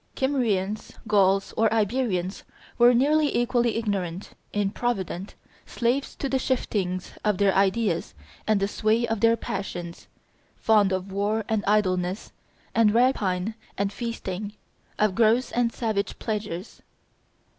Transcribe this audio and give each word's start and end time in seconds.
Kymrians, 0.15 0.93
Gauls, 1.07 1.53
or 1.55 1.71
Iberians 1.71 2.41
were 2.79 2.91
nearly 2.91 3.37
equally 3.37 3.75
ignorant, 3.75 4.31
improvident, 4.51 5.35
slaves 5.67 6.15
to 6.15 6.27
the 6.27 6.39
shiftings 6.39 7.11
of 7.23 7.37
their 7.37 7.53
ideas 7.53 8.15
and 8.47 8.59
the 8.59 8.67
sway 8.67 9.07
of 9.07 9.19
their 9.19 9.37
passions, 9.37 10.07
fond 10.57 10.91
of 10.91 11.11
war 11.11 11.45
and 11.47 11.63
idleness 11.67 12.31
and 12.73 12.95
rapine 12.95 13.53
and 13.77 13.93
feasting, 13.93 14.53
of 14.97 15.13
gross 15.13 15.51
and 15.51 15.71
savage 15.71 16.17
pleasures. 16.17 16.81